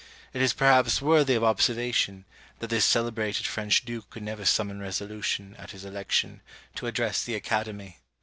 It 0.33 0.41
is 0.41 0.51
perhaps 0.53 0.99
worthy 0.99 1.35
of 1.35 1.43
observation, 1.43 2.25
that 2.57 2.71
this 2.71 2.85
celebrated 2.85 3.45
French 3.45 3.85
duke 3.85 4.09
could 4.09 4.23
never 4.23 4.45
summon 4.45 4.79
resolution, 4.79 5.55
at 5.59 5.69
his 5.69 5.85
election, 5.85 6.41
to 6.73 6.87
address 6.87 7.23
the 7.23 7.35
Academy. 7.35 7.99